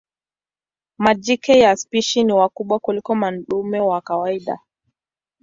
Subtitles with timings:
[0.97, 4.59] Majike ya spishi ni wakubwa kuliko madume kwa kawaida.